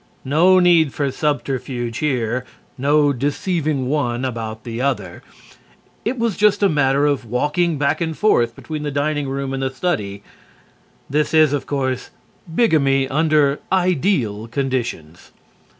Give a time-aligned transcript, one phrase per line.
[0.25, 2.43] No need for subterfuge here,
[2.75, 5.21] no deceiving one about the other.
[6.03, 9.61] It was just a matter of walking back and forth between the dining room and
[9.61, 10.23] the study.
[11.07, 12.09] This is, of course,
[12.51, 15.29] bigamy under ideal conditions.